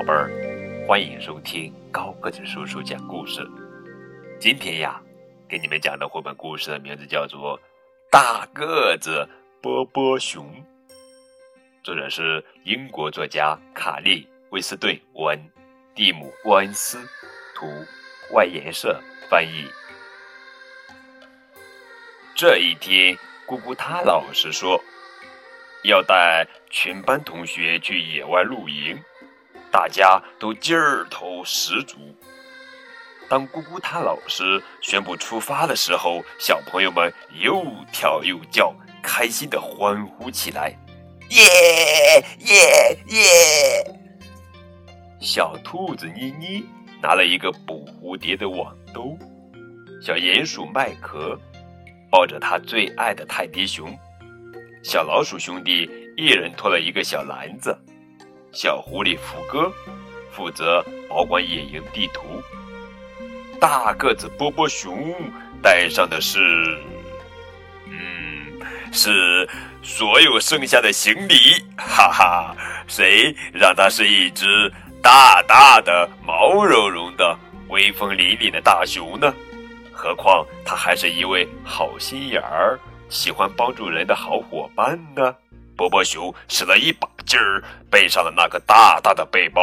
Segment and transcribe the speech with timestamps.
[0.00, 0.30] 宝贝儿，
[0.88, 3.46] 欢迎收听高个子叔叔讲故事。
[4.38, 4.98] 今天呀，
[5.46, 7.58] 给你们讲的绘本故事的名字叫做
[8.10, 9.28] 《大个子
[9.60, 10.46] 波波熊》，
[11.82, 15.38] 作者是英国作家卡利·威斯顿·文，
[15.94, 16.98] 蒂姆·沃恩斯，
[17.54, 17.66] 图，
[18.32, 19.66] 外研社翻译。
[22.34, 23.14] 这一天，
[23.46, 24.82] 咕咕他老师说。
[25.84, 29.02] 要带全班同学去野外露营，
[29.70, 31.96] 大家都劲儿头十足。
[33.28, 40.76] 当咕咕他老师宣布出发的时候，小朋友们又跳又叫，开心的欢呼起来
[41.30, 41.44] ：“耶
[42.38, 43.96] 耶耶！”
[45.22, 46.64] 小兔子妮妮
[47.00, 49.16] 拿了一个捕蝴蝶的网兜，
[50.02, 51.38] 小鼹鼠麦壳
[52.10, 53.96] 抱着他最爱的泰迪熊。
[54.82, 57.78] 小老鼠兄弟一人拖了一个小篮子，
[58.52, 59.72] 小狐狸福哥
[60.32, 62.42] 负责保管野营地图，
[63.60, 65.14] 大个子波波熊
[65.62, 66.40] 带上的是，
[67.86, 68.60] 嗯，
[68.92, 69.48] 是
[69.82, 72.56] 所有剩下的行李，哈哈，
[72.88, 79.32] 谁让它是一只大大的、毛茸茸的、威风凛凛的大熊呢？
[79.92, 82.78] 何况它还是一位好心眼儿。
[83.08, 85.34] 喜欢帮助人的好伙伴呢。
[85.76, 89.62] 波波熊使了一把劲儿，背上了那个大大的背包。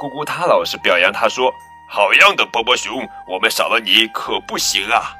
[0.00, 1.52] 咕咕他老师表扬他说
[1.90, 5.16] ：“好样的，波波熊，我们少了你可不行啊！”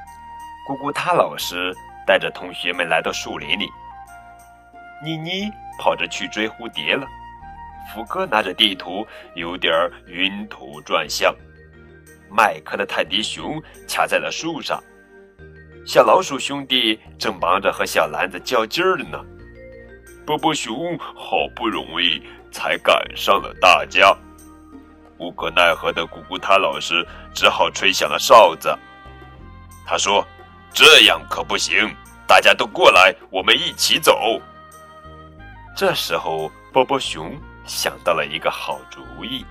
[0.64, 1.74] 咕咕他老师
[2.06, 3.68] 带着同学们来到树林里。
[5.02, 7.04] 妮妮跑着去追蝴蝶了。
[7.92, 9.72] 福哥拿着地图，有点
[10.06, 11.34] 晕头转向。
[12.30, 14.80] 麦克的泰迪熊卡在了树上。
[15.84, 19.18] 小老鼠兄弟正忙着和小篮子较劲儿呢，
[20.28, 24.14] 波波熊好不容易才赶上了大家，
[25.16, 27.02] 无可奈何的咕咕他老师
[27.34, 28.68] 只好吹响了哨子。
[29.86, 30.22] 他说
[30.70, 31.90] ：“这样可不行，
[32.26, 34.38] 大家都过来，我们一起走。”
[35.74, 39.46] 这时候，波波熊想到了一个好主意，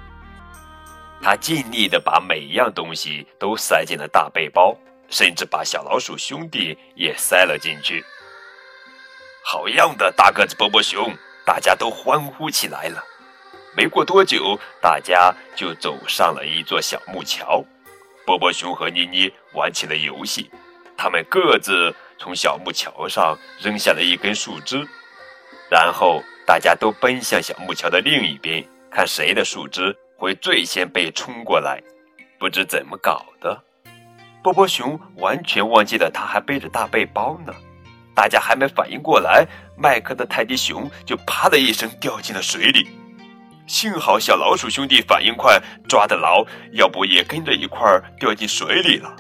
[1.24, 4.78] 他尽力的把每一样东西都塞进了大背包。
[5.10, 8.04] 甚至把小老鼠兄弟也塞了进去。
[9.50, 11.10] 好样的，大个子波波熊！
[11.46, 13.02] 大家都欢呼起来了。
[13.78, 17.64] 没过多久，大家就走上了一座小木桥。
[18.26, 20.52] 波波熊和妮妮玩起了游戏，
[20.98, 24.86] 他们各自从小木桥上扔下了一根树枝，
[25.72, 31.82] 然后大家都奔向小木桥的另一边，看谁的树枝会最先被冲过来。
[32.38, 33.64] 不知怎么搞的。
[34.44, 37.54] 波波熊完全忘记了，他还背着大背包呢。
[38.18, 39.46] 大家还没反应过来，
[39.78, 42.90] 麦克的泰迪熊就啪的一声掉进了水里。
[43.68, 49.16] 幸好小老鼠兄弟反应快，抓得牢，要不也跟着一块儿掉进水里了。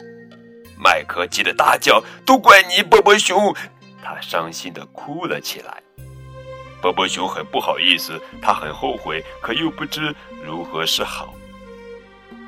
[0.83, 3.55] 麦克急得大叫：“都怪你，波波熊！”
[4.01, 5.77] 他伤心地哭了起来。
[6.81, 11.35] 波波熊很不好意思，他很后悔，可又不知如何是好。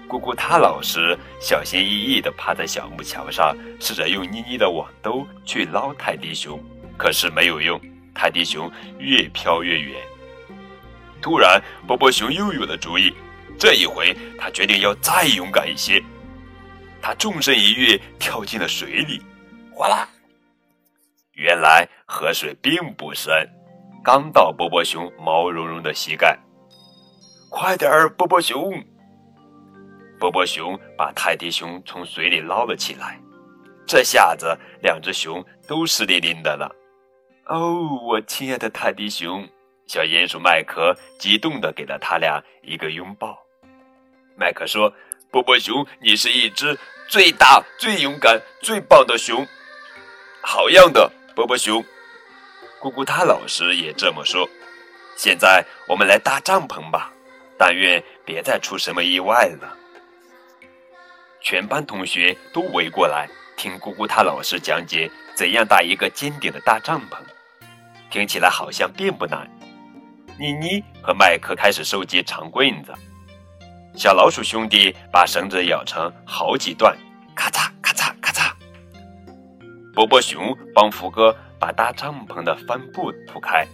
[0.09, 6.59] 咕咕他老实小心翼翼地趴在小木桥上，试着用妮妮的网兜去捞泰迪熊，
[6.97, 7.79] 可是没有用，
[8.11, 10.01] 泰迪熊越飘越远。
[11.21, 13.13] 突然，波波熊又有了主意，
[13.59, 16.03] 这一回他决定要再勇敢一些。
[16.99, 19.21] 他纵身一跃，跳进了水里，
[19.71, 20.09] 哗啦！
[21.33, 23.47] 原来河水并不深，
[24.03, 26.35] 刚到波波熊毛茸茸的膝盖。
[27.51, 28.73] 快点儿，波波熊！
[30.19, 33.17] 波波熊把泰迪熊从水里捞了起来，
[33.87, 36.69] 这下子两只熊都湿淋淋的了。
[37.45, 39.47] 哦，我亲爱的泰迪熊，
[39.87, 43.39] 小鼹鼠麦克激动地给了他俩一个拥抱。
[44.35, 44.93] 麦克说
[45.31, 46.77] ：“波波熊，你是一只
[47.07, 49.47] 最大、最勇敢、最棒的熊。”
[50.43, 51.83] 好样的，波波熊！
[52.81, 54.47] 咕咕他老师也这么说。
[55.17, 57.11] 现在我们来搭帐篷吧，
[57.57, 59.75] 但愿别再出什么意外了。
[61.41, 67.17] 全班同学都围过来听咕咕他老师讲解怎样搭一个尖顶的大帐篷，
[68.09, 69.49] 听起来好像并不难。
[70.37, 72.93] 妮妮和麦克开始收集长棍子，
[73.95, 76.97] 小老鼠兄弟把绳子咬成好几段，
[77.35, 78.53] 咔嚓咔嚓咔嚓。
[79.93, 83.65] 波波熊帮福哥把搭帐篷的帆布铺开，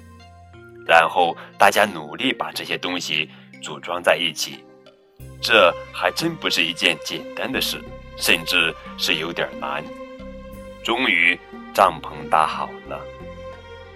[0.87, 3.29] 然后大家努力把这些东西
[3.61, 4.63] 组装在一起。
[5.45, 7.79] 这还真不是一件简单的事，
[8.17, 9.83] 甚至是有点难。
[10.83, 11.39] 终于，
[11.71, 12.99] 帐篷搭好了。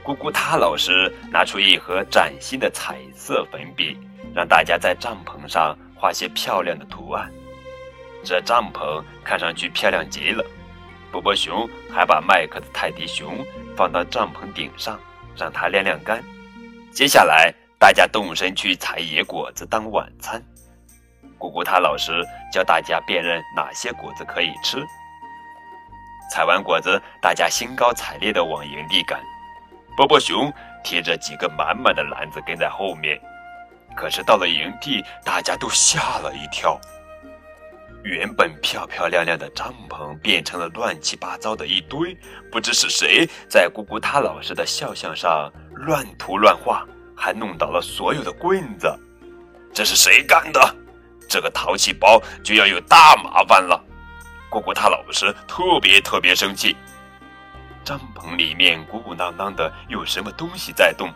[0.03, 3.97] 咕咕他老师拿出一盒崭新的彩色粉笔，
[4.31, 7.27] 让大家在帐篷上画些漂亮的图案。
[8.23, 10.45] 这帐篷看上去漂亮极了。
[11.11, 13.43] 波波熊还把麦克的泰迪熊
[13.75, 14.99] 放到帐篷顶上，
[15.35, 16.23] 让它晾晾干。
[16.91, 20.39] 接下来，大家动身去采野果子当晚餐。
[21.39, 22.12] 咕咕他老师
[22.51, 24.86] 教大家辨认哪些果子可以吃。
[26.31, 29.19] 采完果子，大家兴高采烈地往营地赶。
[29.97, 30.53] 波波熊
[30.83, 33.19] 提着几个满满的篮子跟在后面。
[33.95, 36.80] 可是到了营地，大家都吓了一跳。
[38.03, 42.15] 原本漂漂亮亮的帐篷变成了乱七八糟的一堆，
[42.50, 46.85] 不知是谁在咕咕他老师的肖像上乱涂乱画，
[47.18, 48.88] 还弄倒了所有的棍子。
[49.74, 50.75] 这是谁干的？
[51.29, 53.79] 这个淘气包就要有大麻烦了。
[54.49, 56.75] 咕咕他老师特别特别生气。
[57.85, 61.09] 帐篷里面鼓鼓囊囊的，有什么东西在动？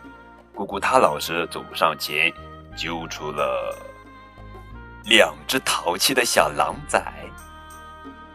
[0.56, 2.31] 咕咕他老师走上前，
[2.77, 3.75] 揪出了。
[5.06, 7.12] 两只淘气的小狼崽，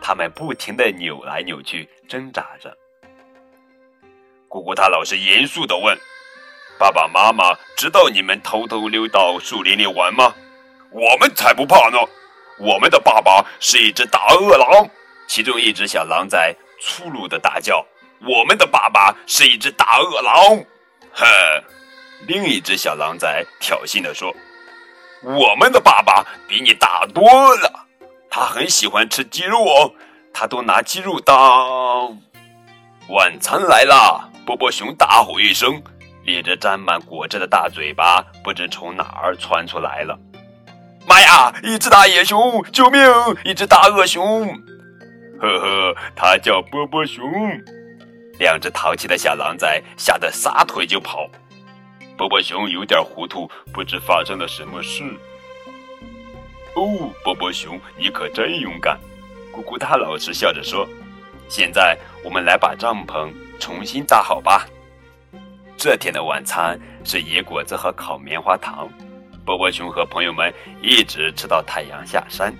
[0.01, 2.77] 它们不停地扭来扭去，挣扎着。
[4.49, 5.97] 姑姑她老师严肃地问
[6.79, 10.35] ：“爸爸妈妈知道你们偷偷溜到树林里玩吗
[10.91, 11.99] ？”“我们才不怕呢！
[12.59, 14.89] 我们的爸爸是一只大恶狼。”
[15.29, 17.85] 其中一只小狼崽粗鲁地大叫
[18.27, 20.35] ：“我们的爸爸是一只大恶狼！”
[21.13, 21.27] 哼，
[22.27, 24.35] 另一只小狼崽挑衅地说。
[25.23, 27.23] 我们的爸爸比你大多
[27.57, 27.87] 了，
[28.31, 29.93] 他很喜欢吃鸡肉哦，
[30.33, 32.17] 他都拿鸡肉当
[33.09, 34.31] 晚餐来了。
[34.47, 35.83] 波波熊大吼一声，
[36.25, 40.17] 咧着沾满果汁的大嘴巴不知从哪儿窜出来了。
[41.09, 41.55] 妈呀！
[41.63, 43.01] 一只大野熊，救命！
[43.43, 44.47] 一只大恶熊，
[45.41, 47.25] 呵呵，它叫波波熊。
[48.39, 51.27] 两只淘气的小狼崽吓得撒腿就跑。
[52.19, 55.03] 波波熊有点糊涂，不知发生了什么事。
[56.75, 58.99] 哦，波波熊，你可真勇敢！
[59.51, 60.87] 咕咕大老师笑着说
[61.49, 64.67] ：“现在我们来把帐篷重新搭好吧。”
[65.75, 68.87] 这天的晚餐是野果子和烤棉花糖。
[69.49, 70.53] 波波熊和朋友们
[70.83, 72.55] 一直吃到太阳下山，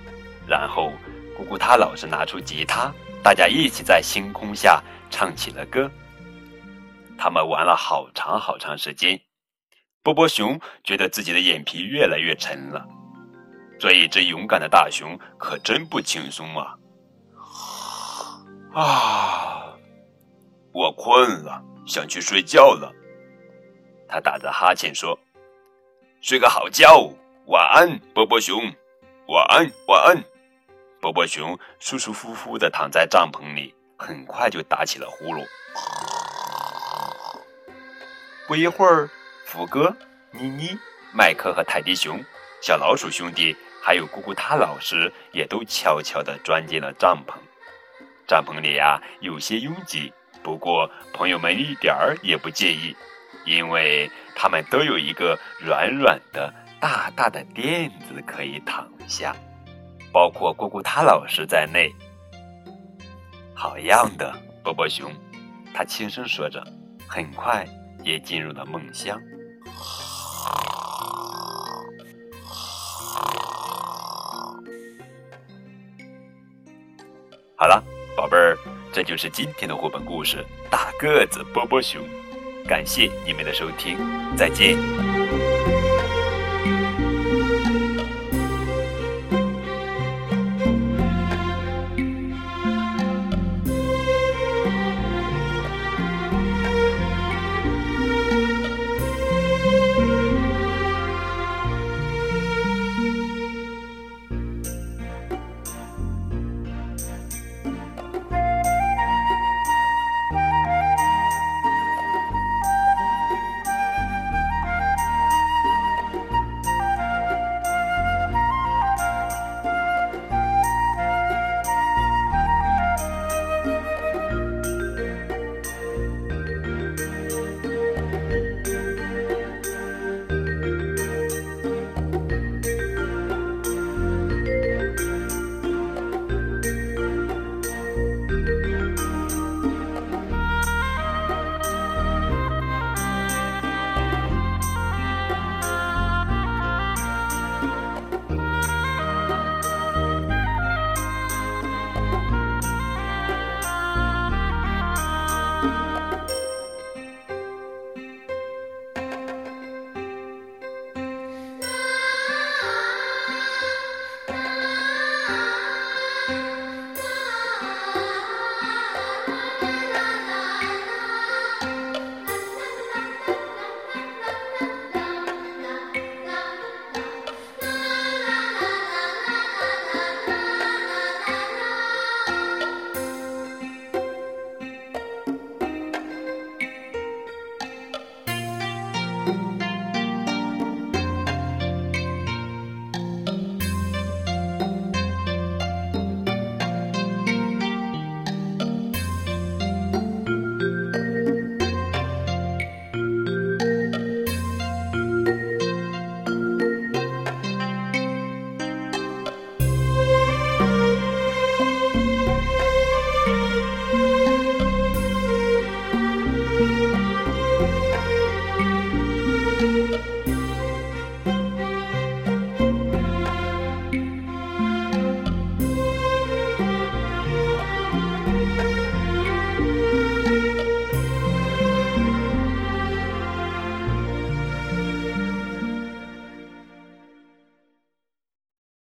[0.47, 0.91] 然后
[1.37, 2.91] 咕咕他老师拿出吉他，
[3.21, 5.87] 大家一起在星空下唱起了歌。
[7.15, 9.21] 他们玩了好长好长时间。
[10.01, 12.83] 波波熊觉得自己的眼皮越来越沉了。
[13.79, 16.75] 做一只勇敢的大熊可真不轻松啊！
[18.73, 19.77] 啊，
[20.73, 22.91] 我困了，想去睡觉了。
[24.07, 25.15] 他打着哈欠说
[26.21, 27.13] ：“睡个好觉，
[27.45, 28.61] 晚安，波波熊。
[29.27, 30.21] 晚安，晚安。”
[30.99, 35.45] 波波熊舒舒服服地躺在帐篷里，很快就打起了呼噜。
[38.47, 39.09] 不一会儿。
[39.45, 39.95] 福哥、
[40.31, 40.77] 妮妮、
[41.11, 42.23] 麦克和泰迪熊、
[42.61, 47.33] 小老鼠兄弟，还有咕咕他老师，也都悄悄地钻进了帐篷。
[48.27, 50.13] 帐篷里呀，有些拥挤，
[50.43, 52.95] 不过朋友们一点儿也不介意，
[53.45, 59.35] 因为他们都有一个软软的、大大的垫子可以躺下，
[60.11, 61.93] 包括咕咕他老师在内。
[63.55, 64.33] 好样的，
[64.63, 65.11] 波波熊！
[65.73, 66.63] 他轻声说着，
[67.07, 67.65] 很快
[68.03, 69.19] 也进入了梦乡。
[77.55, 77.83] 好了，
[78.15, 78.57] 宝贝儿，
[78.93, 80.37] 这就是今天的绘本故事
[80.69, 82.01] 《大个子波波熊》。
[82.69, 83.97] 感谢你们的收听，
[84.37, 85.18] 再见。